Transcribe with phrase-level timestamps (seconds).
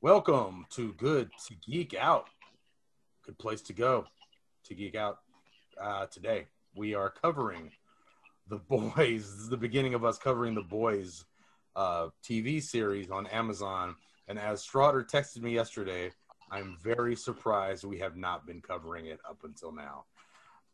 [0.00, 2.28] Welcome to Good to Geek Out.
[3.26, 4.04] Good place to go
[4.62, 5.18] to geek out.
[5.76, 7.72] Uh, today we are covering
[8.48, 8.92] the boys.
[8.96, 11.24] This is the beginning of us covering the boys
[11.74, 13.96] uh, TV series on Amazon.
[14.28, 16.12] And as Stroughter texted me yesterday,
[16.48, 20.04] I'm very surprised we have not been covering it up until now.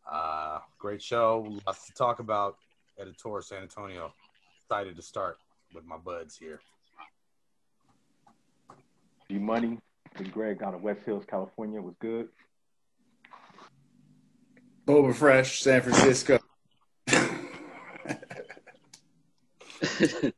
[0.06, 1.58] Uh, great show.
[1.66, 2.58] Lots to talk about.
[3.00, 4.12] Editor San Antonio.
[4.60, 5.38] Excited to start
[5.72, 6.60] with my buds here.
[9.34, 9.78] G Money
[10.16, 12.28] with Greg out of West Hills, California was good.
[14.86, 16.38] Boba Fresh, San Francisco.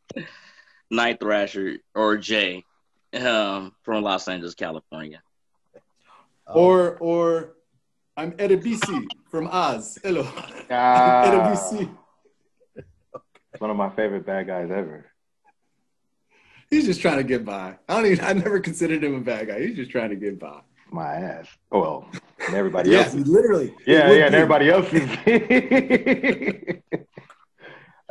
[0.90, 2.64] Night Thrasher or Jay
[3.12, 5.20] um, from Los Angeles, California.
[6.46, 7.56] Or or
[8.16, 9.98] I'm Adebisi from Oz.
[10.02, 10.22] Hello.
[10.70, 11.24] Ah.
[11.26, 11.94] Adebisi.
[13.58, 15.04] One of my favorite bad guys ever.
[16.70, 17.76] He's just trying to get by.
[17.88, 19.60] I don't even I never considered him a bad guy.
[19.66, 20.60] He's just trying to get by.
[20.90, 21.46] My ass.
[21.72, 22.08] Oh, well,
[22.46, 23.14] and everybody Yeah, else.
[23.14, 23.74] literally.
[23.86, 24.36] Yeah, It would yeah, and be.
[24.38, 25.08] everybody else is.
[25.26, 26.82] that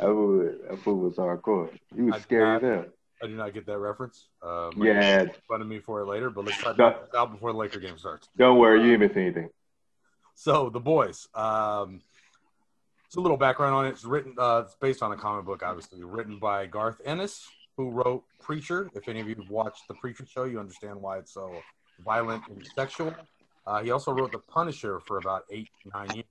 [0.00, 1.70] fool, that fool was hardcore.
[1.94, 2.84] He was I- scary as hell.
[3.22, 4.28] I do not get that reference.
[4.42, 6.96] Um, Yeah, fun of me for it later, but let's try to No.
[7.16, 8.28] out before the Laker game starts.
[8.36, 9.48] don't worry, you didn't miss anything.
[10.34, 11.26] So the boys.
[11.34, 12.02] Um,
[13.06, 13.90] it's a little background on it.
[13.90, 14.34] It's written.
[14.36, 18.90] Uh, it's based on a comic book, obviously, written by Garth Ennis, who wrote Preacher.
[18.94, 21.62] If any of you have watched the Preacher show, you understand why it's so
[22.04, 23.14] violent and sexual.
[23.66, 26.26] Uh, he also wrote The Punisher for about eight nine years.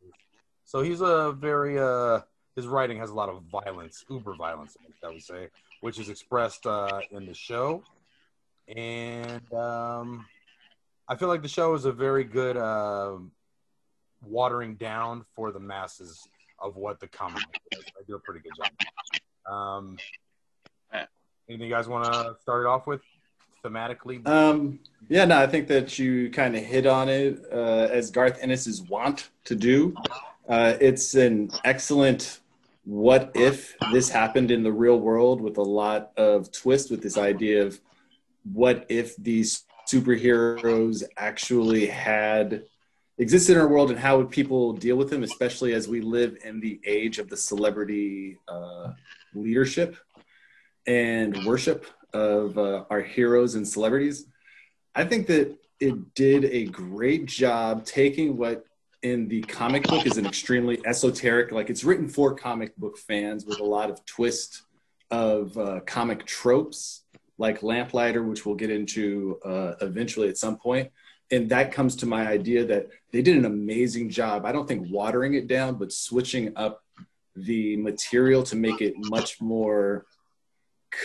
[0.64, 1.80] So he's a very.
[1.80, 2.22] Uh,
[2.56, 5.50] his writing has a lot of violence, uber violence, I would say,
[5.82, 7.84] which is expressed uh, in the show.
[8.68, 10.26] And um,
[11.08, 12.58] I feel like the show is a very good.
[12.58, 13.32] um
[14.28, 16.28] watering down for the masses
[16.60, 17.84] of what the comic is.
[17.90, 19.54] I do a pretty good job.
[19.54, 19.98] Um,
[21.50, 23.02] anything you guys want to start it off with
[23.64, 24.26] thematically?
[24.28, 24.80] Um,
[25.10, 28.68] yeah, no, I think that you kind of hit on it uh, as Garth Ennis
[28.68, 28.84] is
[29.46, 29.96] to do.
[30.48, 32.40] Uh, it's an excellent
[32.86, 37.18] what if this happened in the real world with a lot of twist with this
[37.18, 37.80] idea of
[38.54, 42.64] what if these superheroes actually had
[43.18, 46.38] existed in our world and how would people deal with them, especially as we live
[46.44, 48.92] in the age of the celebrity uh,
[49.34, 49.98] leadership
[50.88, 54.26] and worship of uh, our heroes and celebrities.
[54.94, 58.66] I think that it did a great job taking what
[59.02, 63.46] in the comic book is an extremely esoteric, like it's written for comic book fans
[63.46, 64.64] with a lot of twist
[65.12, 67.04] of uh, comic tropes,
[67.38, 70.92] like Lamplighter, which we'll get into uh, eventually at some point.
[71.32, 74.46] And that comes to my idea that they did an amazing job.
[74.46, 76.84] I don't think watering it down, but switching up
[77.36, 80.06] the material to make it much more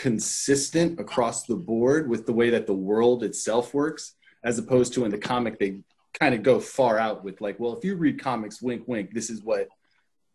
[0.02, 4.14] consistent across the board with the way that the world itself works,
[4.44, 5.80] as opposed to in the comic, they
[6.18, 9.30] kind of go far out with like, well, if you read comics, wink, wink, this
[9.30, 9.68] is what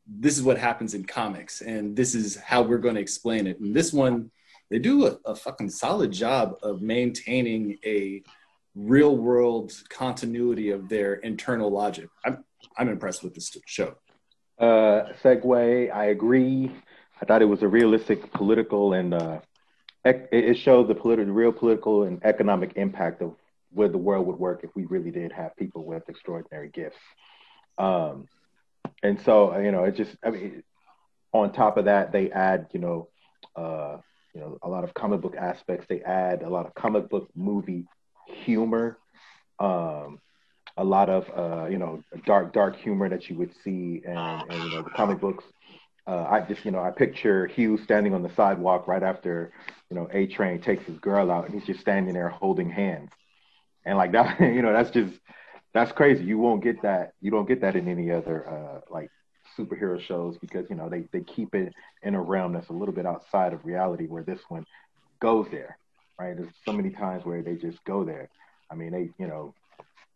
[0.08, 3.60] this is what happens in comics, and this is how we're going to explain it.
[3.60, 4.30] And this one,
[4.70, 8.22] they do a, a fucking solid job of maintaining a
[8.76, 12.10] real world continuity of their internal logic.
[12.24, 12.44] I'm
[12.78, 13.96] I'm impressed with this show.
[14.60, 16.72] Uh, segue, I agree.
[17.22, 19.40] I thought it was a realistic political and uh,
[20.04, 23.36] ec- it showed the political, real political and economic impact of
[23.74, 26.98] where the world would work if we really did have people with extraordinary gifts.
[27.78, 28.28] Um,
[29.04, 30.64] and so, you know, it just, I mean,
[31.34, 33.10] on top of that, they add, you know,
[33.56, 33.98] uh,
[34.34, 35.86] you know, a lot of comic book aspects.
[35.88, 37.86] They add a lot of comic book movie
[38.28, 38.98] humor.
[39.60, 40.20] Um,
[40.78, 44.64] a lot of uh, you know dark dark humor that you would see in, and
[44.64, 45.46] you know the comic books
[46.08, 49.52] uh, i just you know i picture hugh standing on the sidewalk right after
[49.90, 53.12] you know a train takes his girl out and he's just standing there holding hands.
[53.86, 55.14] And like that you know that's just
[55.74, 56.24] that's crazy.
[56.24, 59.10] You won't get that you don't get that in any other uh, like
[59.58, 61.74] superhero shows because you know they, they keep it
[62.04, 64.66] in a realm that's a little bit outside of reality where this one
[65.20, 65.78] goes there
[66.18, 66.38] right?
[66.38, 68.30] There's so many times where they just go there.
[68.72, 69.54] I mean they you know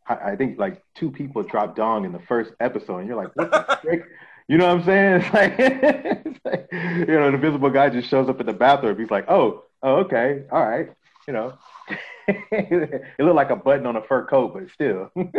[0.07, 3.35] I, I think like two people dropped dong in the first episode, and you're like,
[3.35, 4.01] what the frick?
[4.49, 5.21] You know what I'm saying?
[5.21, 6.67] It's like, it's like,
[7.07, 8.97] you know, the invisible guy just shows up in the bathroom.
[8.97, 10.89] He's like, oh, oh, okay, all right,
[11.27, 11.53] you know.
[12.27, 15.11] it looked like a button on a fur coat, but still.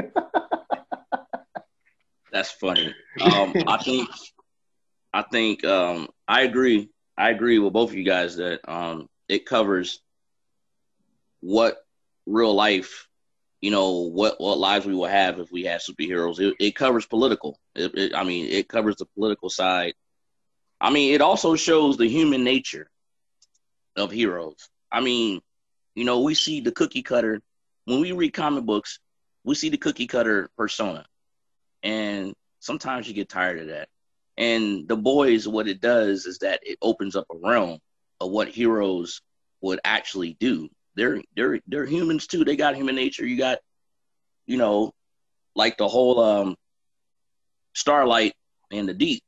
[2.32, 2.94] That's funny.
[3.20, 4.08] Um, I think,
[5.12, 6.88] I think, um, I agree.
[7.18, 10.00] I agree with both of you guys that um, it covers
[11.40, 11.78] what
[12.26, 13.08] real life,
[13.60, 16.40] you know, what what lives we will have if we had superheroes.
[16.40, 17.58] It, it covers political.
[17.74, 19.94] It, it, I mean, it covers the political side.
[20.80, 22.90] I mean, it also shows the human nature
[23.96, 24.68] of heroes.
[24.90, 25.40] I mean,
[25.94, 27.40] You know, we see the cookie cutter
[27.84, 28.98] when we read comic books.
[29.44, 31.06] We see the cookie cutter persona,
[31.82, 33.88] and sometimes you get tired of that.
[34.36, 37.78] And the boys, what it does is that it opens up a realm
[38.20, 39.22] of what heroes
[39.60, 40.68] would actually do.
[41.00, 42.44] They're they're they're humans too.
[42.44, 43.24] They got human nature.
[43.24, 43.60] You got,
[44.44, 44.92] you know,
[45.56, 46.56] like the whole um
[47.72, 48.34] Starlight
[48.70, 49.22] and the Deep,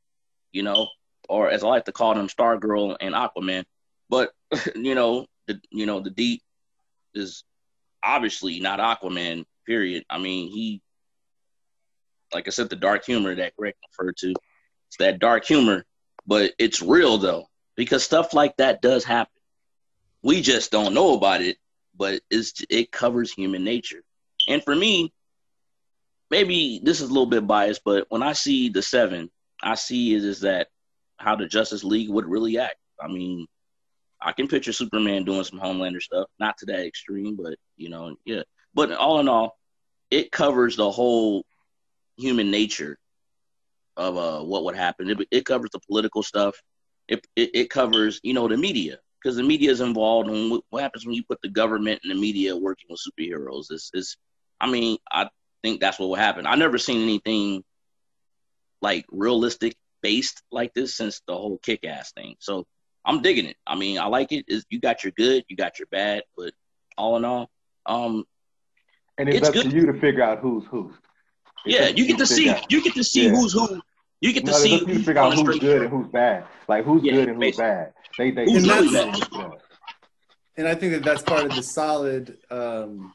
[0.51, 0.87] you know,
[1.27, 3.63] or as I like to call them, Stargirl and Aquaman.
[4.07, 4.33] But
[4.75, 6.43] you know, the you know the Deep
[7.15, 7.43] is
[8.03, 9.43] obviously not Aquaman.
[9.65, 10.05] Period.
[10.11, 10.79] I mean, he,
[12.31, 14.35] like I said, the dark humor that Greg referred to.
[14.89, 15.85] It's that dark humor,
[16.27, 19.33] but it's real though because stuff like that does happen.
[20.21, 21.57] We just don't know about it,
[22.03, 24.03] but it's it covers human nature.
[24.49, 25.13] And for me,
[26.29, 30.13] maybe this is a little bit biased, but when I see the seven, I see
[30.13, 30.67] is is that
[31.15, 32.75] how the Justice League would really act.
[33.01, 33.47] I mean,
[34.19, 38.17] I can picture Superman doing some Homelander stuff, not to that extreme, but you know,
[38.25, 38.41] yeah.
[38.73, 39.57] But all in all,
[40.11, 41.45] it covers the whole
[42.17, 42.97] human nature
[43.95, 45.09] of uh, what would happen.
[45.09, 46.61] It, it covers the political stuff.
[47.07, 50.81] It, it, it covers you know the media because the media is involved and what
[50.81, 53.71] happens when you put the government and the media working with superheroes.
[53.71, 54.17] Is is
[54.59, 55.29] I mean I
[55.63, 56.45] think that's what will happen.
[56.45, 57.63] I've never seen anything
[58.81, 62.35] like realistic based like this since the whole kick ass thing.
[62.39, 62.65] So
[63.05, 63.57] I'm digging it.
[63.65, 64.45] I mean, I like it.
[64.47, 66.53] Is you got your good, you got your bad, but
[66.97, 67.49] all in all,
[67.85, 68.25] um
[69.17, 69.69] and it's, it's up good.
[69.69, 70.93] to you to figure out who's who.
[71.65, 72.69] It's yeah, you get to see out.
[72.69, 73.29] you get to see yeah.
[73.29, 73.81] who's who.
[74.23, 76.45] You get to no, see you figure out who's good and who's bad.
[76.69, 77.91] Like who's yeah, good and who's bad.
[78.17, 79.21] They they who's really bad.
[80.55, 83.13] And I think that that's part of the solid um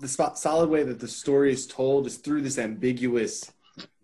[0.00, 3.52] the solid way that the story is told is through this ambiguous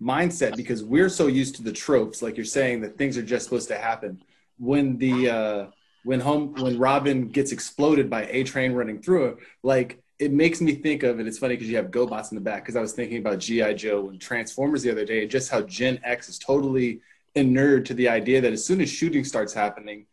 [0.00, 3.46] mindset because we're so used to the tropes like you're saying that things are just
[3.46, 4.22] supposed to happen
[4.56, 5.66] when the uh
[6.04, 10.60] when home when robin gets exploded by a train running through it like it makes
[10.60, 12.80] me think of and it's funny because you have GoBots in the back because i
[12.80, 16.28] was thinking about gi joe and transformers the other day and just how gen x
[16.28, 17.00] is totally
[17.34, 20.06] inured to the idea that as soon as shooting starts happening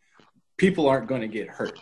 [0.56, 1.78] people aren't going to get hurt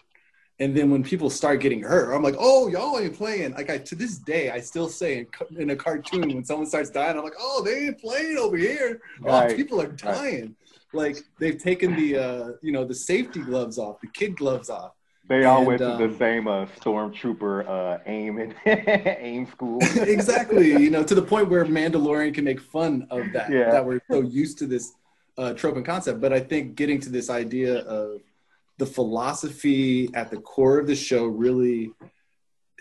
[0.60, 3.54] and then when people start getting hurt, I'm like, oh, y'all ain't playing.
[3.54, 5.26] Like I to this day, I still say in,
[5.58, 9.00] in a cartoon when someone starts dying, I'm like, oh, they ain't playing over here.
[9.24, 9.52] Oh, right.
[9.52, 10.54] Oh, people are dying.
[10.92, 11.14] Right.
[11.14, 14.92] Like they've taken the uh, you know the safety gloves off, the kid gloves off.
[15.30, 19.78] They all and, went to um, the same uh, stormtrooper uh, aim and aim school.
[19.96, 23.48] exactly, you know, to the point where Mandalorian can make fun of that.
[23.48, 23.70] Yeah.
[23.70, 24.92] That we're so used to this
[25.38, 26.20] uh, trope and concept.
[26.20, 28.22] But I think getting to this idea of
[28.78, 31.92] the philosophy at the core of the show really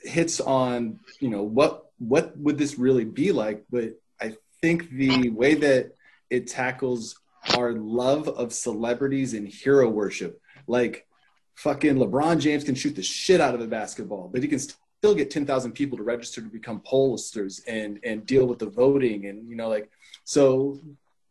[0.02, 5.30] hits on you know what what would this really be like but i think the
[5.32, 5.92] way that
[6.30, 7.20] it tackles
[7.58, 11.06] our love of celebrities and hero worship like
[11.60, 15.16] fucking lebron james can shoot the shit out of a basketball but he can still
[15.16, 19.50] get 10,000 people to register to become pollsters and and deal with the voting and
[19.50, 19.90] you know like
[20.24, 20.80] so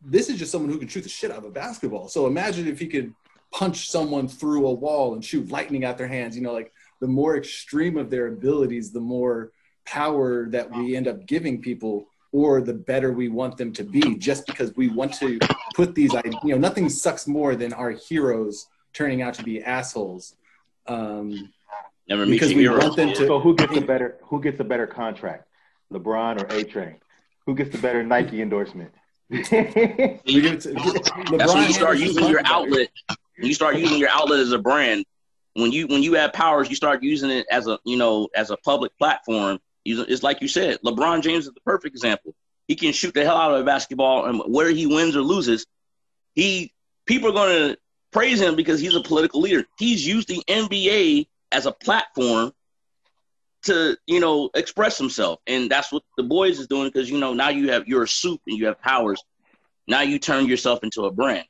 [0.00, 2.68] this is just someone who can shoot the shit out of a basketball so imagine
[2.68, 3.12] if he could
[3.50, 6.36] punch someone through a wall and shoot lightning out their hands.
[6.36, 9.52] You know, like the more extreme of their abilities, the more
[9.86, 14.16] power that we end up giving people or the better we want them to be
[14.16, 15.38] just because we want to
[15.74, 16.12] put these
[16.44, 20.34] you know nothing sucks more than our heroes turning out to be assholes
[20.86, 21.52] um
[22.08, 22.78] Never because we hero.
[22.78, 25.46] want them to so who gets a better who gets a better contract
[25.92, 26.96] lebron or a train
[27.46, 28.92] who gets the better nike endorsement
[29.30, 32.88] that's when you start using your outlet
[33.38, 35.04] when you start using your outlet as a brand,
[35.54, 38.50] when you when you have powers, you start using it as a you know as
[38.50, 39.60] a public platform.
[39.84, 42.34] It's like you said, LeBron James is the perfect example.
[42.66, 45.66] He can shoot the hell out of a basketball, and whether he wins or loses,
[46.34, 46.72] he
[47.06, 47.78] people are going to
[48.12, 49.64] praise him because he's a political leader.
[49.78, 52.52] He's used the NBA as a platform
[53.64, 57.34] to you know express himself, and that's what the boys is doing because you know
[57.34, 59.22] now you have you're a soup and you have powers.
[59.86, 61.46] Now you turn yourself into a brand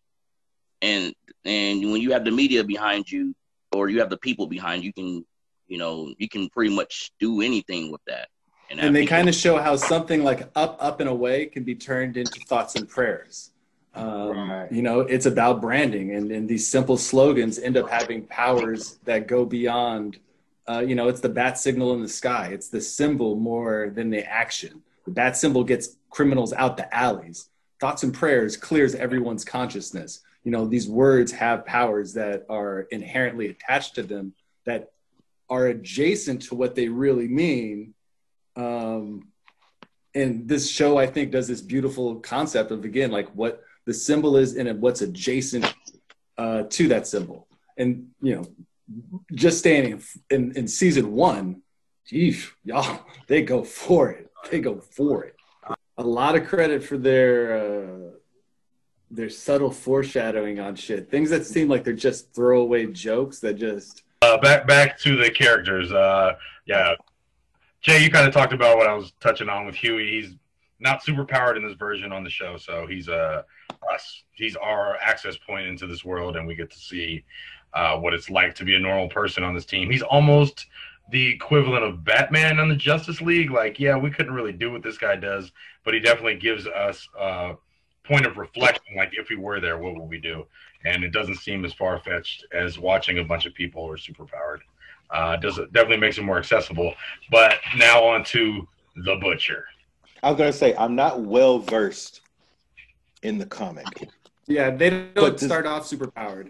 [0.83, 3.35] and and when you have the media behind you
[3.73, 5.25] or you have the people behind you, can
[5.67, 8.29] you know you can pretty much do anything with that
[8.71, 11.75] and, and they kind of show how something like up up and away can be
[11.75, 13.50] turned into thoughts and prayers
[13.99, 14.73] um, right.
[14.73, 19.26] you know it's about branding and, and these simple slogans end up having powers that
[19.26, 20.19] go beyond
[20.69, 22.50] uh, you know it's the bat signal in the sky.
[22.52, 24.83] It's the symbol more than the action.
[25.07, 27.49] The bat symbol gets criminals out the alleys.
[27.81, 30.21] Thoughts and prayers clears everyone's consciousness.
[30.45, 34.35] You know these words have powers that are inherently attached to them
[34.67, 34.93] that
[35.49, 37.95] are adjacent to what they really mean.
[38.55, 39.28] Um,
[40.14, 44.37] and this show i think does this beautiful concept of again like what the symbol
[44.37, 45.75] is and what's adjacent
[46.37, 48.45] uh, to that symbol and you know
[49.33, 51.62] just standing in, in, season one,
[52.07, 54.30] geez, y'all, they go for it.
[54.50, 55.37] They go for it.
[55.97, 58.11] A lot of credit for their uh,
[59.11, 61.11] their subtle foreshadowing on shit.
[61.11, 64.02] Things that seem like they're just throwaway jokes that just.
[64.23, 65.90] Uh, back back to the characters.
[65.92, 66.35] Uh,
[66.66, 66.95] yeah,
[67.80, 70.11] Jay, you kind of talked about what I was touching on with Huey.
[70.11, 70.37] He's
[70.80, 73.42] not super powered in this version on the show, so he's uh
[73.92, 74.23] us.
[74.32, 77.25] He's our access point into this world, and we get to see
[77.75, 79.90] uh, what it's like to be a normal person on this team.
[79.90, 80.66] He's almost
[81.11, 83.50] the equivalent of Batman on the Justice League.
[83.50, 85.52] Like, yeah, we couldn't really do what this guy does,
[85.85, 87.54] but he definitely gives us a
[88.04, 88.97] point of reflection.
[88.97, 90.47] Like, if we were there, what would we do?
[90.85, 93.99] And it doesn't seem as far fetched as watching a bunch of people who are
[93.99, 94.61] super powered.
[95.11, 96.94] Uh, does it definitely makes it more accessible.
[97.30, 99.66] But now on to the Butcher.
[100.23, 102.21] I was gonna say I'm not well versed
[103.23, 103.87] in the comic.
[104.47, 106.49] Yeah, they don't But does- start off super powered.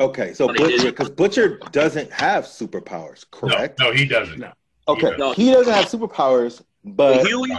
[0.00, 3.78] Okay, so But Butcher because Butcher doesn't have superpowers, correct?
[3.78, 4.38] no, he doesn't.
[4.38, 4.52] No.
[4.88, 5.32] Okay, No.
[5.32, 7.50] he doesn't have superpowers, But but Huey,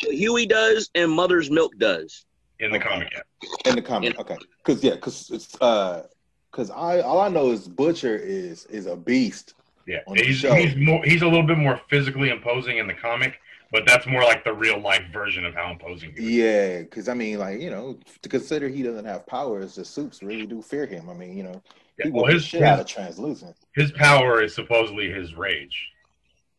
[0.00, 2.24] Huey does, and Mother's Milk does.
[2.60, 3.70] In the comic, yeah.
[3.70, 6.06] in the comic, okay, because yeah, because it's uh,
[6.50, 9.54] because I all I know is Butcher is is a beast.
[9.86, 13.84] Yeah, he's he's more he's a little bit more physically imposing in the comic, but
[13.86, 16.30] that's more like the real life version of how imposing he is.
[16.30, 20.22] Yeah, because I mean, like you know, to consider he doesn't have powers, the suits
[20.22, 21.08] really do fear him.
[21.10, 21.62] I mean, you know,
[21.98, 23.56] Yeah, he well, well, his shit out of translucent.
[23.74, 25.88] his power is supposedly his rage.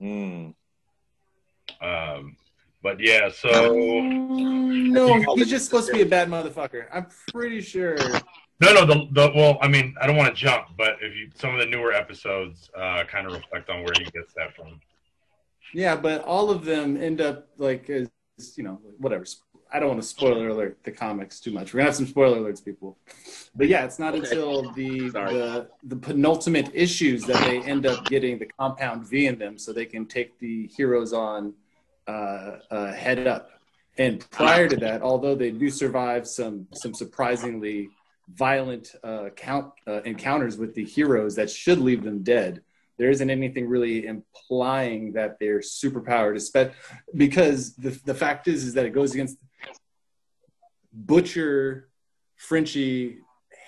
[0.02, 0.54] Mm.
[1.82, 2.36] Um,
[2.82, 6.86] but yeah, so No, he's just supposed to be a bad motherfucker.
[6.94, 7.98] I'm pretty sure.
[8.62, 11.30] no, no, the, the well, I mean, I don't want to jump, but if you
[11.36, 14.80] some of the newer episodes uh, kind of reflect on where he gets that from.
[15.74, 18.10] Yeah, but all of them end up like as
[18.56, 19.26] you know, whatever.
[19.72, 21.74] I don't want to spoiler alert the comics too much.
[21.74, 22.98] We're gonna have some spoiler alerts, people.
[23.56, 24.24] But yeah, it's not Okay.
[24.24, 29.38] until the, the the penultimate issues that they end up getting the compound V in
[29.38, 31.54] them, so they can take the heroes on
[32.08, 33.52] uh, uh, head up.
[34.00, 37.90] And prior to that, although they do survive some some surprisingly
[38.34, 42.62] violent uh, count uh, encounters with the heroes that should leave them dead,
[43.00, 46.74] there isn't anything really implying that they're superpowered, espe-
[47.16, 49.38] because the, the fact is is that it goes against
[50.94, 51.90] Butcher,
[52.36, 53.20] Frenchie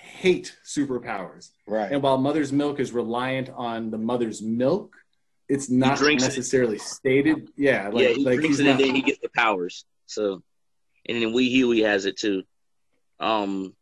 [0.02, 1.90] hate superpowers, Right.
[1.92, 4.94] and while Mother's Milk is reliant on the mother's milk,
[5.48, 6.26] it's not drinks it.
[6.28, 7.50] necessarily stated.
[7.56, 9.84] Yeah, like, yeah, he like drinks he's it not, and then he gets the powers.
[10.06, 10.42] So,
[11.08, 12.42] and then Wee Huey has it too.
[13.20, 13.74] Um,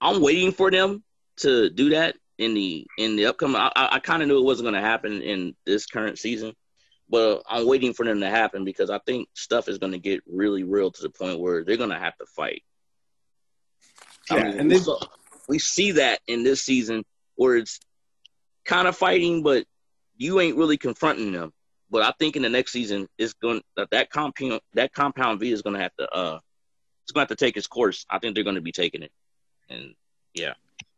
[0.00, 1.02] I'm waiting for them
[1.38, 3.56] to do that in the in the upcoming.
[3.56, 6.54] I, I, I kind of knew it wasn't going to happen in this current season,
[7.08, 10.22] but I'm waiting for them to happen because I think stuff is going to get
[10.26, 12.62] really real to the point where they're going to have to fight.
[14.30, 15.00] I Yeah, mean, and we, saw-
[15.48, 17.04] we see that in this season
[17.36, 17.80] where it's
[18.64, 19.66] kind of fighting, but
[20.16, 21.52] you ain't really confronting them.
[21.90, 25.52] But I think in the next season, it's going that that compound that compound V
[25.52, 26.38] is going to have to uh,
[27.04, 28.06] it's going to have to take its course.
[28.10, 29.12] I think they're going to be taking it,
[29.68, 29.94] and
[30.32, 30.54] yeah,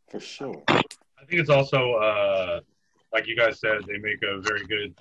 [0.09, 0.63] For sure.
[1.19, 2.61] I think it's also uh,
[3.13, 4.95] like you guys said, they make a very good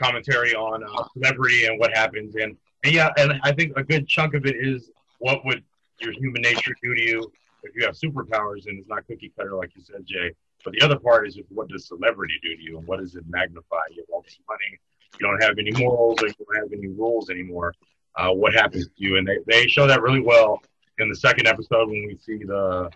[0.00, 4.08] commentary on uh, celebrity and what happens, and, and yeah, and I think a good
[4.08, 5.62] chunk of it is what would
[6.00, 7.32] your human nature do to you
[7.62, 10.32] if you have superpowers, and it's not cookie cutter like you said, Jay.
[10.64, 13.24] But the other part is what does celebrity do to you, and what does it
[13.28, 13.80] magnify?
[13.90, 14.78] You have all this money,
[15.20, 17.74] you don't have any morals, or you don't have any rules anymore.
[18.16, 19.16] Uh, what happens to you?
[19.16, 20.60] And they, they show that really well
[20.98, 22.90] in the second episode when we see the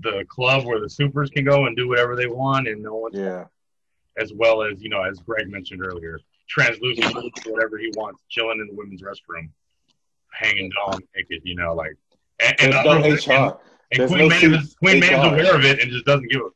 [0.00, 3.12] the club where the supers can go and do whatever they want, and no one,
[3.12, 3.44] Yeah.
[4.18, 7.14] as well as you know, as Greg mentioned earlier, translucent
[7.46, 9.48] whatever he wants, chilling in the women's restroom,
[10.32, 11.96] hanging down naked, you know, like.
[12.40, 13.30] And, and, no HR.
[13.92, 15.34] and, and Queen, no Maeve is, Queen Maeve's HR.
[15.34, 16.50] aware of it and just doesn't give a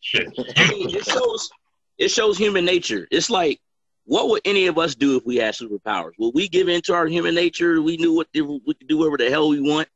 [0.00, 0.28] shit.
[0.36, 1.50] It shows
[1.98, 3.06] it shows human nature.
[3.10, 3.60] It's like,
[4.04, 6.12] what would any of us do if we had superpowers?
[6.18, 7.80] Would we give in to our human nature?
[7.80, 9.86] We knew what the, we could do whatever the hell we want,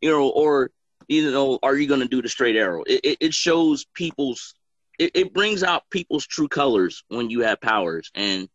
[0.00, 0.70] you know, or
[1.08, 2.82] you know, are you going to do the straight arrow?
[2.86, 4.54] It, it, it shows people's.
[4.98, 8.48] It, it brings out people's true colors when you have powers, and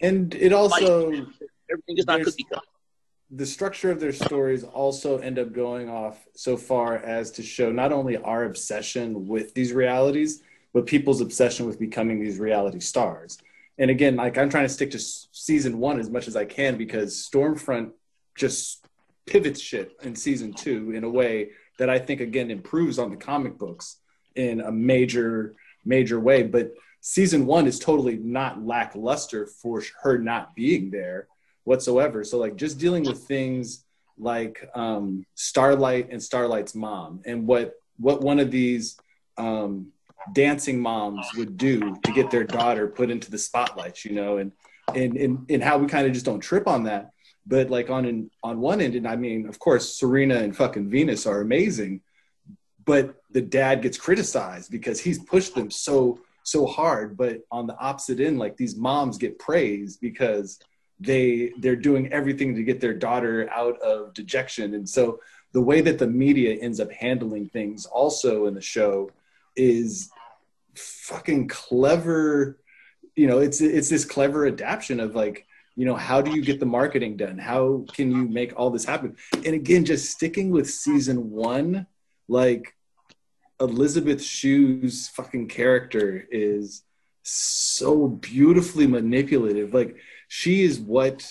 [0.00, 2.66] and it also everything is not cookie cutter.
[3.30, 7.70] the structure of their stories also end up going off so far as to show
[7.72, 10.42] not only our obsession with these realities,
[10.74, 13.38] but people's obsession with becoming these reality stars.
[13.78, 16.76] And again, like I'm trying to stick to season one as much as I can
[16.76, 17.92] because Stormfront
[18.36, 18.84] just
[19.26, 23.16] pivots shit in season two in a way that I think again improves on the
[23.16, 23.98] comic books
[24.34, 26.42] in a major, major way.
[26.42, 31.28] But season one is totally not lackluster for her not being there
[31.64, 32.24] whatsoever.
[32.24, 33.84] So like just dealing with things
[34.18, 38.98] like um, Starlight and Starlight's mom, and what what one of these
[39.38, 39.92] um,
[40.32, 44.52] dancing moms would do to get their daughter put into the spotlight, you know, and
[44.94, 47.11] and and, and how we kind of just don't trip on that.
[47.46, 50.88] But like on an, on one end, and I mean, of course, Serena and fucking
[50.88, 52.02] Venus are amazing,
[52.84, 57.16] but the dad gets criticized because he's pushed them so so hard.
[57.16, 60.60] But on the opposite end, like these moms get praised because
[61.00, 65.18] they they're doing everything to get their daughter out of dejection, and so
[65.52, 69.10] the way that the media ends up handling things also in the show
[69.56, 70.10] is
[70.74, 72.58] fucking clever
[73.14, 76.60] you know it's it's this clever adaptation of like you know how do you get
[76.60, 77.38] the marketing done?
[77.38, 79.16] How can you make all this happen?
[79.32, 81.86] And again just sticking with season one
[82.28, 82.74] like
[83.60, 86.82] elizabeth shue's fucking character is
[87.22, 89.72] so beautifully manipulative.
[89.72, 89.96] Like
[90.28, 91.26] she is what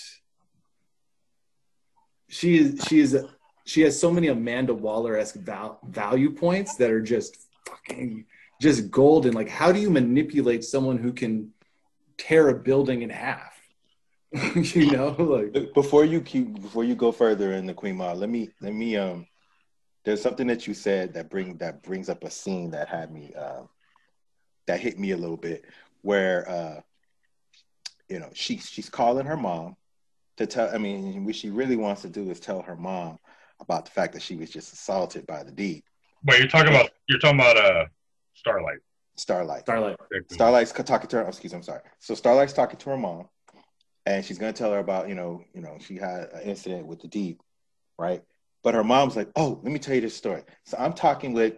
[2.28, 3.16] she is she is
[3.64, 8.24] she has so many amanda waller-esque val, value points that are just fucking
[8.60, 9.34] just golden.
[9.34, 11.52] Like how do you manipulate someone who can
[12.16, 13.51] tear a building in half
[14.54, 18.30] you know like before you keep before you go further in the queen ma let
[18.30, 19.26] me let me um
[20.04, 23.32] there's something that you said that bring that brings up a scene that had me
[23.38, 23.62] uh,
[24.66, 25.66] that hit me a little bit
[26.00, 26.80] where uh
[28.08, 29.76] you know she she's calling her mom
[30.38, 33.18] to tell i mean what she really wants to do is tell her mom
[33.60, 35.84] about the fact that she was just assaulted by the deep
[36.24, 37.84] wait you're talking about you're talking about uh
[38.34, 38.78] starlight.
[39.14, 39.60] Starlight.
[39.60, 39.96] Starlight.
[40.30, 41.82] Starlight's talking to her oh, excuse me i'm sorry.
[41.98, 43.28] So starlight's talking to her mom
[44.06, 46.86] and she's going to tell her about you know you know she had an incident
[46.86, 47.42] with the deep
[47.98, 48.22] right?
[48.62, 50.42] But her mom's like oh let me tell you this story.
[50.64, 51.54] So i'm talking with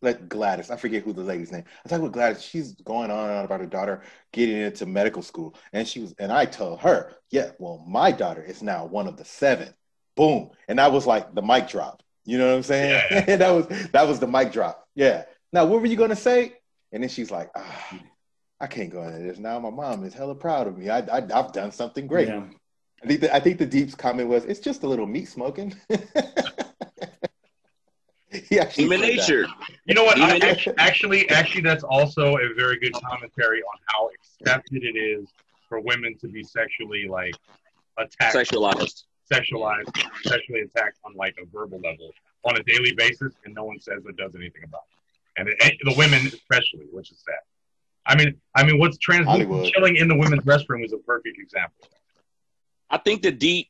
[0.00, 0.70] let gladys.
[0.70, 1.64] I forget who the lady's name.
[1.84, 2.42] I'm talking with gladys.
[2.42, 5.54] She's going on and on about her daughter getting into medical school.
[5.72, 9.16] And she was and i told her yeah well my daughter is now one of
[9.16, 9.72] the seven.
[10.16, 10.50] Boom.
[10.68, 12.02] And that was like the mic drop.
[12.24, 13.02] You know what i'm saying?
[13.10, 14.86] Yeah, that was that was the mic drop.
[14.94, 15.24] Yeah.
[15.52, 16.54] Now what were you going to say?
[16.92, 17.92] And then she's like ah
[18.62, 19.58] I can't go into this now.
[19.58, 20.88] My mom is hella proud of me.
[20.88, 22.28] I, I have done something great.
[22.28, 22.44] Yeah.
[23.02, 25.74] I think the, I think the Deep's comment was, "It's just a little meat smoking."
[28.50, 29.48] yeah, human nature.
[29.84, 30.20] You know what?
[30.20, 30.36] I,
[30.78, 35.28] actually, actually, that's also a very good commentary on how accepted it is
[35.68, 37.34] for women to be sexually like
[37.98, 39.90] attacked, sexualized, sexualized,
[40.22, 42.12] sexually attacked on like a verbal level
[42.44, 45.40] on a daily basis, and no one says or does anything about it.
[45.40, 47.40] And it, the women, especially, which is sad.
[48.06, 51.88] I mean, I mean, what's trans chilling in the women's restroom is a perfect example.
[52.90, 53.68] I think the deep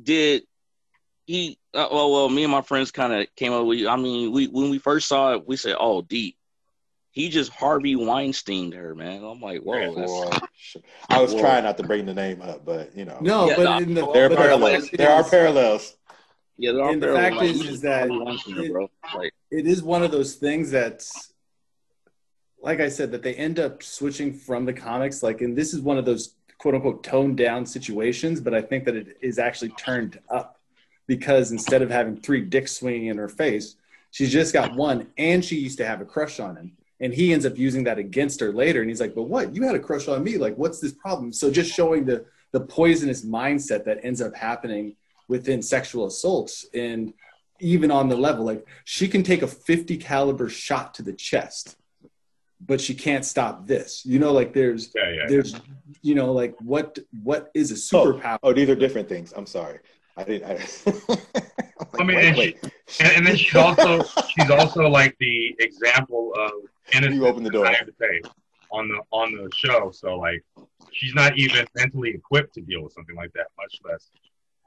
[0.00, 0.44] did
[1.26, 4.32] he uh, well well me and my friends kind of came up with I mean
[4.32, 6.36] we when we first saw it we said oh deep.
[7.10, 9.22] He just Harvey Weinstein her man.
[9.22, 9.94] I'm like whoa
[11.10, 11.40] I was whoa.
[11.40, 13.18] trying not to bring the name up but you know.
[13.20, 14.90] No yeah, but the, there are parallels.
[14.90, 15.96] there are parallels.
[16.56, 17.32] Yeah there are and parallels.
[17.32, 21.31] the fact is, is that it, like, it is one of those things that's
[22.62, 25.22] like I said, that they end up switching from the comics.
[25.22, 28.84] Like, and this is one of those quote unquote toned down situations, but I think
[28.84, 30.60] that it is actually turned up
[31.08, 33.76] because instead of having three dicks swinging in her face,
[34.12, 36.72] she's just got one, and she used to have a crush on him.
[37.00, 38.80] And he ends up using that against her later.
[38.80, 39.56] And he's like, "But what?
[39.56, 40.38] You had a crush on me.
[40.38, 44.94] Like, what's this problem?" So just showing the the poisonous mindset that ends up happening
[45.26, 47.12] within sexual assaults and
[47.58, 51.76] even on the level like she can take a 50 caliber shot to the chest
[52.66, 54.04] but she can't stop this.
[54.04, 55.60] You know, like there's yeah, yeah, there's yeah.
[56.02, 58.38] you know, like what what is a superpower?
[58.42, 59.32] Oh, oh, these are different things.
[59.36, 59.78] I'm sorry.
[60.16, 60.50] I didn't.
[60.50, 61.40] I, like,
[62.00, 62.58] I mean, wait, and, wait.
[62.86, 66.52] She, and, and, then she's also she's also like the example of
[66.92, 67.16] innocent.
[67.16, 70.44] You open the door on the on the show, so like
[70.92, 74.10] she's not even mentally equipped to deal with something like that, much less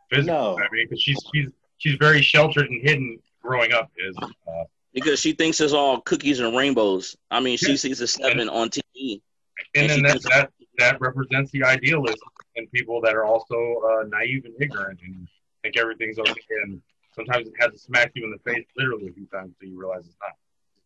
[0.10, 0.34] physically.
[0.34, 0.58] No.
[0.58, 3.91] I mean, because she's she's she's very sheltered and hidden growing up.
[3.97, 4.63] Is uh,
[4.95, 7.17] because she thinks it's all cookies and rainbows.
[7.29, 9.21] I mean, she sees a seven on TV.
[9.75, 12.17] And, and then that, that, that represents the idealist
[12.55, 15.27] and people that are also uh, naive and ignorant and
[15.62, 16.34] think everything's okay.
[16.63, 16.81] And
[17.13, 19.79] sometimes it has to smack you in the face literally a few times until you
[19.79, 20.31] realize it's not.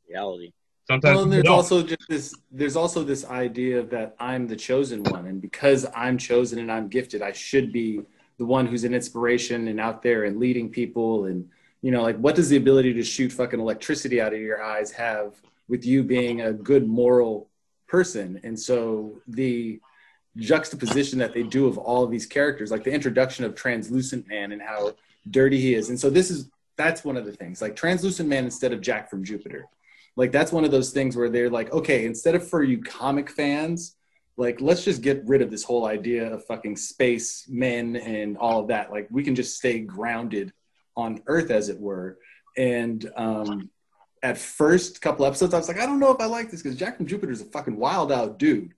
[0.10, 0.52] Reality.
[0.88, 2.34] Sometimes well, and there's also just this.
[2.52, 6.88] There's also this idea that I'm the chosen one, and because I'm chosen and I'm
[6.88, 8.02] gifted, I should be
[8.39, 11.48] the one who's an inspiration and out there and leading people and
[11.82, 14.92] you know, like what does the ability to shoot fucking electricity out of your eyes
[14.92, 15.34] have
[15.68, 17.50] with you being a good moral
[17.88, 18.39] person?
[18.44, 19.80] And so the
[20.38, 24.52] juxtaposition that they do of all of these characters, like the introduction of Translucent Man
[24.52, 24.94] and how
[25.30, 25.89] dirty he is.
[25.89, 27.62] And so this is that's one of the things.
[27.62, 29.65] Like Translucent Man instead of Jack from Jupiter.
[30.15, 33.30] Like that's one of those things where they're like, okay, instead of for you comic
[33.30, 33.96] fans,
[34.38, 38.62] like let's just get rid of this whole idea of fucking space men and all
[38.62, 38.92] of that.
[38.92, 40.54] Like we can just stay grounded
[40.99, 42.17] on earth as it were
[42.57, 43.69] and um
[44.23, 46.77] at first couple episodes, I was like, I don't know if I like this because
[46.77, 48.73] Jack from Jupiter is a fucking wild out dude.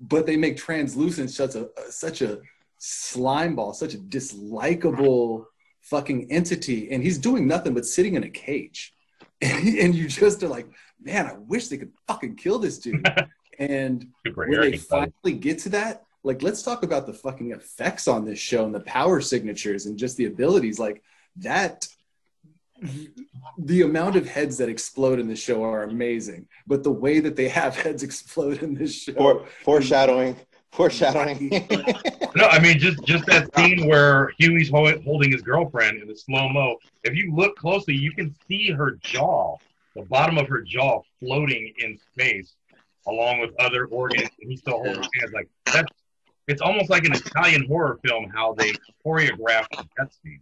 [0.00, 2.40] But they make translucent such a such a
[2.78, 5.46] slime ball, such a dislikable
[5.80, 8.94] fucking entity, and he's doing nothing but sitting in a cage.
[9.40, 10.68] And, and you just are like,
[11.00, 13.06] man, I wish they could fucking kill this dude.
[13.58, 18.08] and Super when they finally get to that, like let's talk about the fucking effects
[18.08, 21.02] on this show and the power signatures and just the abilities like
[21.36, 21.86] that
[23.58, 27.36] the amount of heads that explode in the show are amazing but the way that
[27.36, 30.36] they have heads explode in this show For, foreshadowing.
[30.72, 31.68] Foreshadowing.
[32.36, 36.48] No, I mean just just that scene where Huey's holding his girlfriend in the slow
[36.48, 36.78] mo.
[37.04, 39.56] If you look closely, you can see her jaw,
[39.94, 42.54] the bottom of her jaw, floating in space,
[43.06, 45.32] along with other organs, and he's still holding his hands.
[45.32, 45.92] Like that's
[46.48, 48.72] it's almost like an Italian horror film how they
[49.06, 50.40] choreograph the death scene.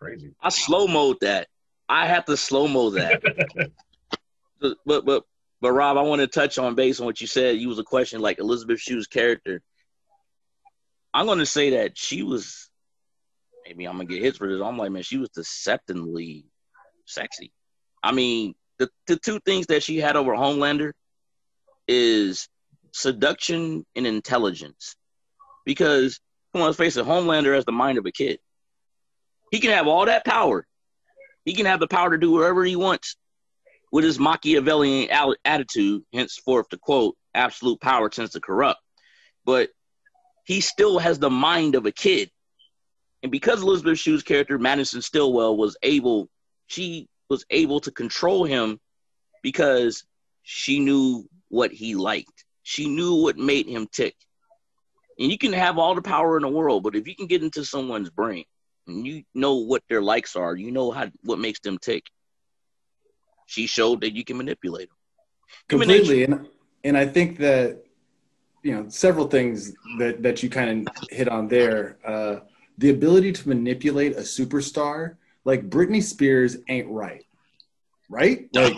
[0.00, 0.32] Crazy.
[0.40, 1.48] I slow mode that.
[1.88, 3.20] I have to slow mo that.
[4.60, 5.24] but but but
[5.60, 7.58] but Rob, I want to touch on based on what you said.
[7.58, 9.60] You was a question like Elizabeth Shue's character.
[11.12, 12.70] I'm going to say that she was.
[13.66, 14.62] Maybe I'm gonna get hits for this.
[14.64, 16.46] I'm like, man, she was deceptively
[17.04, 17.52] sexy.
[18.02, 20.92] I mean, the the two things that she had over Homelander
[21.86, 22.48] is
[22.92, 24.96] seduction and intelligence.
[25.66, 26.20] Because
[26.52, 28.38] come on, let's face it, Homelander has the mind of a kid.
[29.50, 30.66] He can have all that power.
[31.44, 33.16] He can have the power to do whatever he wants
[33.90, 35.08] with his Machiavellian
[35.44, 36.02] attitude.
[36.12, 38.80] Henceforth, to quote, absolute power tends to corrupt.
[39.44, 39.70] But
[40.44, 42.30] he still has the mind of a kid.
[43.22, 46.28] And because Elizabeth Shue's character, Madison Stillwell, was able,
[46.68, 48.78] she was able to control him
[49.42, 50.04] because
[50.42, 52.44] she knew what he liked.
[52.62, 54.14] She knew what made him tick.
[55.18, 57.42] And you can have all the power in the world, but if you can get
[57.42, 58.44] into someone's brain
[58.90, 62.04] you know what their likes are, you know how what makes them tick.
[63.46, 64.96] She showed that you can manipulate them.
[65.68, 66.24] Completely.
[66.24, 66.46] and
[66.84, 67.82] and i think that
[68.62, 72.36] you know several things that that you kind of hit on there uh
[72.78, 77.24] the ability to manipulate a superstar like britney spears ain't right.
[78.08, 78.48] Right?
[78.54, 78.74] Like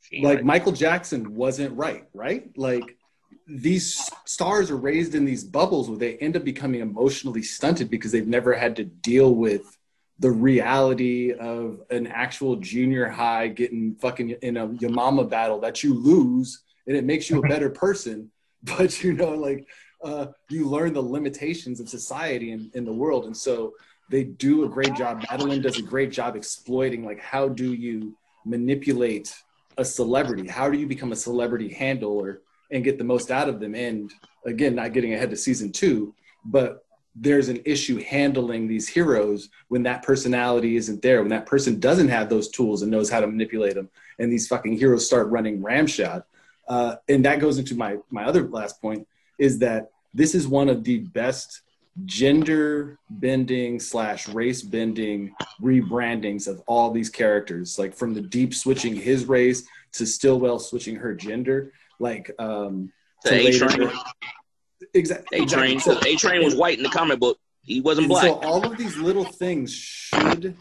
[0.00, 0.44] She like right.
[0.44, 2.50] michael jackson wasn't right right?
[2.56, 2.96] Like
[3.46, 8.10] these stars are raised in these bubbles where they end up becoming emotionally stunted because
[8.10, 9.78] they've never had to deal with
[10.18, 15.82] the reality of an actual junior high getting fucking in a your mama battle that
[15.82, 18.30] you lose and it makes you a better person.
[18.62, 19.68] But you know like
[20.02, 23.26] uh, you learn the limitations of society in, in the world.
[23.26, 23.74] And so
[24.10, 25.24] they do a great job.
[25.30, 29.34] Madeline does a great job exploiting like how do you manipulate
[29.78, 30.48] a celebrity?
[30.48, 34.12] How do you become a celebrity handler and get the most out of them and
[34.44, 36.86] again not getting ahead to season two but
[37.18, 42.08] there's an issue handling these heroes when that personality isn't there, when that person doesn't
[42.08, 45.62] have those tools and knows how to manipulate them, and these fucking heroes start running
[45.62, 46.26] ramshot.
[46.68, 49.06] Uh, and that goes into my my other last point
[49.38, 51.62] is that this is one of the best
[52.04, 58.94] gender bending slash race bending rebrandings of all these characters, like from the deep switching
[58.94, 62.92] his race to Stillwell switching her gender, like um,
[63.24, 63.90] The A Train.
[64.94, 65.38] Exactly.
[65.38, 65.72] A Train.
[65.76, 66.14] exactly.
[66.14, 67.38] A Train was white in the comic book.
[67.62, 68.24] He wasn't black.
[68.24, 70.56] so all of these little things should,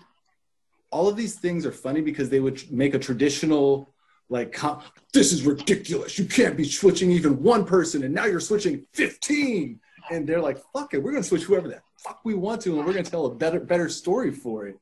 [0.89, 3.93] all of these things are funny because they would make a traditional
[4.29, 4.81] like, com-
[5.13, 6.17] this is ridiculous.
[6.17, 9.79] You can't be switching even one person, and now you're switching 15.
[10.09, 12.85] And they're like, fuck it, we're gonna switch whoever the fuck we want to, and
[12.85, 14.77] we're gonna tell a better better story for it.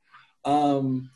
[0.45, 1.09] Um,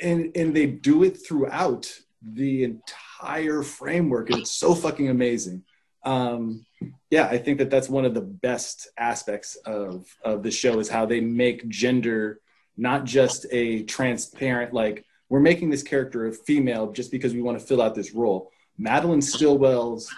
[0.00, 1.92] and and they do it throughout
[2.24, 5.64] the entire framework, and it's so fucking amazing.
[6.04, 6.66] Um,
[7.10, 10.88] yeah, I think that that's one of the best aspects of of the show is
[10.88, 12.40] how they make gender
[12.76, 17.58] not just a transparent like we're making this character a female just because we want
[17.58, 18.50] to fill out this role.
[18.76, 20.12] Madeline Stillwell's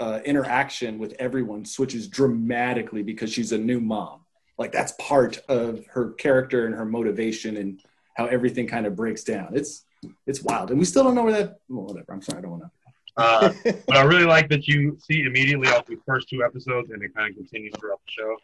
[0.00, 4.24] uh, interaction with everyone switches dramatically because she's a new mom.
[4.58, 7.80] Like that's part of her character and her motivation and
[8.14, 9.50] how everything kind of breaks down.
[9.54, 9.84] It's
[10.26, 11.60] it's wild, and we still don't know where that.
[11.68, 12.12] Well, whatever.
[12.12, 12.70] I'm sorry, I don't want to.
[13.16, 13.52] Uh,
[13.86, 17.14] but I really like that you see immediately off the first two episodes, and it
[17.14, 18.36] kind of continues throughout the show,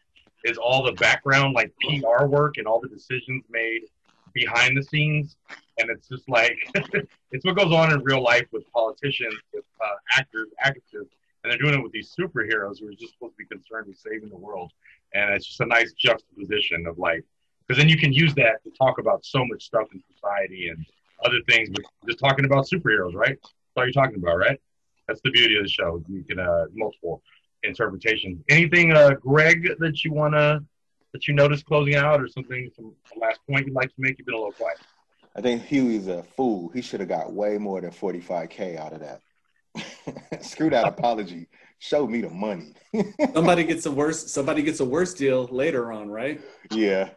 [0.44, 3.82] is all the background, like PR work and all the decisions made
[4.34, 5.36] behind the scenes.
[5.78, 6.56] And it's just like,
[7.32, 11.08] it's what goes on in real life with politicians, with uh, actors, actresses,
[11.42, 13.98] and they're doing it with these superheroes who are just supposed to be concerned with
[13.98, 14.72] saving the world.
[15.14, 17.24] And it's just a nice juxtaposition of like,
[17.66, 20.84] because then you can use that to talk about so much stuff in society and
[21.24, 23.38] other things, but just talking about superheroes, right?
[23.42, 24.60] That's all you're talking about, right?
[25.08, 26.02] That's the beauty of the show.
[26.08, 27.22] You can uh, multiple
[27.62, 28.42] interpretations.
[28.48, 30.60] Anything, uh, Greg, that you wanna
[31.12, 34.18] that you notice closing out, or something from the last point you'd like to make?
[34.18, 34.78] You've been a little quiet.
[35.36, 36.68] I think Huey's a fool.
[36.68, 39.20] He should have got way more than 45K out of that.
[40.44, 41.48] Screw that apology.
[41.78, 42.72] Show me the money.
[43.34, 46.40] somebody gets a worse somebody gets a worse deal later on, right?
[46.70, 47.10] Yeah.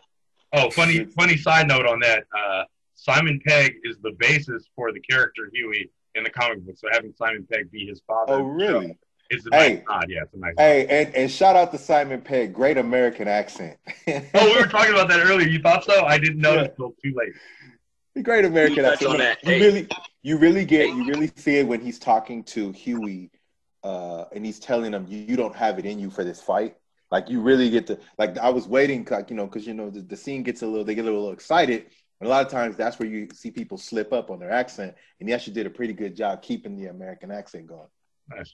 [0.53, 2.23] Oh, funny funny side note on that.
[2.35, 2.63] Uh,
[2.97, 6.75] Simon Pegg is the basis for the character Huey in the comic book.
[6.77, 8.33] So having Simon Pegg be his father.
[8.33, 8.97] Oh, really?
[9.29, 9.73] Is a Hey.
[9.75, 10.05] nice nod.
[10.09, 10.53] Yeah, it's a nice.
[10.57, 12.53] Hey, and, and shout out to Simon Pegg.
[12.53, 13.77] Great American accent.
[14.07, 15.47] Oh, we were talking about that earlier.
[15.47, 16.05] You thought so?
[16.05, 16.85] I didn't notice Yeah.
[16.85, 18.23] until too late.
[18.23, 19.11] Great American You accent.
[19.11, 19.37] on that.
[19.43, 19.59] You Hey.
[19.59, 19.87] really,
[20.23, 23.29] you really get, you really see it when he's talking to Huey,
[23.83, 26.75] uh, and he's telling him, "You, you don't have it in you for this fight."
[27.11, 29.89] Like you really get to, like I was waiting, like you know, because you know
[29.91, 31.85] the, the scene gets a little, they get a little excited.
[32.19, 34.95] And a lot of times that's where you see people slip up on their accent,
[35.19, 37.87] and he actually did a pretty good job keeping the American accent going.
[38.29, 38.53] Nice.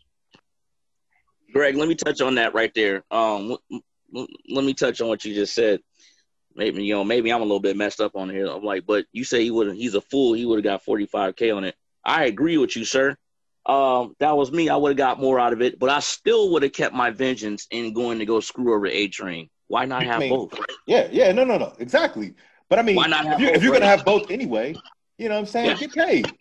[1.53, 3.03] Greg, let me touch on that right there.
[3.11, 5.79] Um, w- w- let me touch on what you just said.
[6.55, 8.47] Maybe you know, maybe I'm a little bit messed up on here.
[8.47, 10.33] I'm like, but you say he would he's a fool.
[10.33, 11.75] He would have got 45k on it.
[12.03, 13.15] I agree with you, sir.
[13.65, 14.67] Um, that was me.
[14.67, 17.11] I would have got more out of it, but I still would have kept my
[17.11, 19.49] vengeance in going to go screw over A Train.
[19.67, 20.59] Why not have I mean, both?
[20.85, 22.35] Yeah, yeah, no, no, no, exactly.
[22.73, 24.75] But I mean, Why not if, you, if you're, gonna have both anyway,
[25.19, 25.69] you know what I'm saying?
[25.69, 25.75] Yeah.
[25.75, 26.33] Get paid.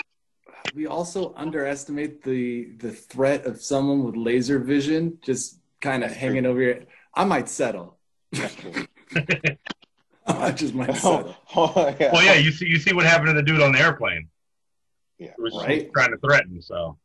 [0.75, 6.19] We also underestimate the the threat of someone with laser vision just kind of That's
[6.23, 6.79] hanging over your
[7.13, 7.99] I might settle.
[10.27, 11.37] I just might oh, settle.
[11.55, 12.13] Oh, oh, yeah.
[12.15, 14.29] Well, yeah, you see, you see what happened to the dude on the airplane.
[15.19, 15.93] Yeah, was right.
[15.93, 16.63] trying to threaten.
[16.63, 16.97] So,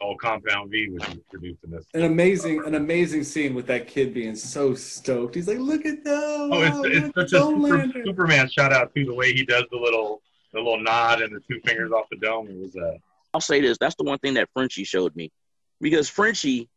[0.00, 1.86] called Compound V, which was produced in this.
[1.94, 5.34] An amazing, an amazing scene with that kid being so stoked.
[5.34, 6.48] He's like, "Look at that!
[6.52, 9.64] Oh, it's, look it's such a super, Superman shout out to the way he does
[9.70, 12.48] the little the little nod and the two fingers off the dome.
[12.48, 12.96] It was uh,
[13.34, 13.78] I'll say this.
[13.78, 15.32] That's the one thing that Frenchie showed me.
[15.80, 16.68] Because Frenchie,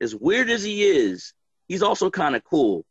[0.00, 1.32] as weird as he is,
[1.68, 2.84] he's also kind of cool.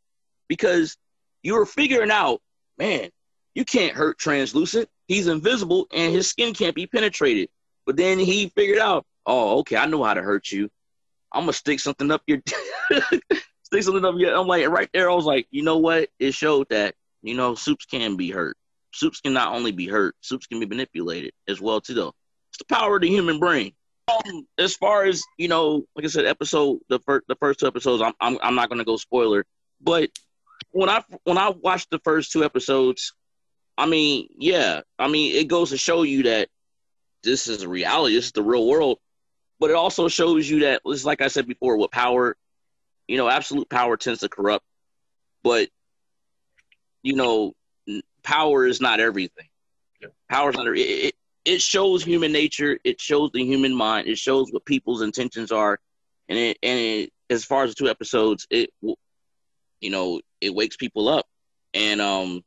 [0.48, 0.96] Because
[1.42, 2.40] you were figuring out,
[2.78, 3.10] man,
[3.54, 4.88] you can't hurt translucent.
[5.08, 7.48] He's invisible and his skin can't be penetrated.
[7.84, 10.70] But then he figured out, oh, okay, I know how to hurt you.
[11.32, 12.40] I'm gonna stick something up your
[13.62, 16.08] stick something up your I'm like right there, I was like, you know what?
[16.18, 18.56] It showed that, you know, soups can be hurt.
[18.92, 22.14] Soups can not only be hurt, soups can be manipulated as well too though.
[22.50, 23.72] It's the power of the human brain.
[24.08, 27.66] Um, as far as you know, like I said, episode the first the first two
[27.66, 29.44] episodes, I'm I'm, I'm not gonna go spoiler,
[29.80, 30.10] but
[30.70, 33.12] when I when I watched the first two episodes,
[33.76, 36.48] I mean, yeah, I mean, it goes to show you that
[37.24, 38.98] this is reality, this is the real world,
[39.58, 42.36] but it also shows you that, it's like I said before, with power,
[43.08, 44.64] you know, absolute power tends to corrupt,
[45.42, 45.68] but
[47.02, 47.54] you know,
[48.22, 49.48] power is not everything.
[50.02, 50.08] Yeah.
[50.28, 51.14] Power is not it, it.
[51.44, 52.80] It shows human nature.
[52.82, 54.08] It shows the human mind.
[54.08, 55.78] It shows what people's intentions are,
[56.28, 60.76] and it and it, as far as the two episodes, it you know it wakes
[60.76, 61.24] people up,
[61.72, 62.42] and um,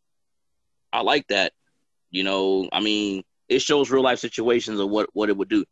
[0.91, 1.53] I like that.
[2.11, 5.63] You know, I mean, it shows real life situations of what what it would do.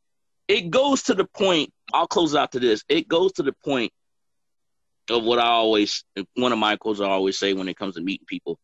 [0.48, 1.74] It goes to the point.
[1.94, 2.84] I'll close out to this.
[2.88, 3.92] It goes to the point
[5.10, 6.04] of what I always
[6.36, 8.60] one of my quotes I always say when it comes to meeting people.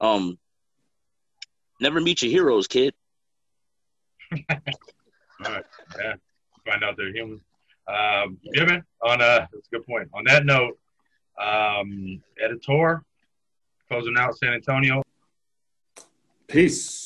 [0.00, 0.38] Um,
[1.80, 2.94] never meet your heroes, kid.
[4.50, 4.58] all
[5.40, 5.64] right.
[5.98, 6.14] Yeah,
[6.64, 7.40] find out they're human.
[7.88, 8.84] Um, yeah, man.
[9.02, 10.08] On uh, that's a good point.
[10.12, 10.78] On that note,
[11.38, 13.02] um, editor
[13.88, 15.02] closing out San Antonio.
[16.48, 17.05] Peace.